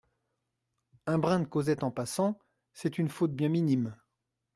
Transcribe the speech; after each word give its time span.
Un 1.05 1.19
brin 1.19 1.41
de 1.41 1.45
causette 1.45 1.83
en 1.83 1.91
passant, 1.91 2.39
C’est 2.73 2.97
une 2.97 3.09
faute 3.09 3.35
bien 3.35 3.49
minime. 3.49 3.95